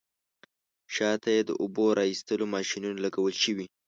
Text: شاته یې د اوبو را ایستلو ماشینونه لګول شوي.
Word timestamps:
شاته 0.95 1.29
یې 1.35 1.41
د 1.45 1.51
اوبو 1.61 1.85
را 1.97 2.03
ایستلو 2.11 2.45
ماشینونه 2.55 2.97
لګول 3.05 3.35
شوي. 3.43 3.65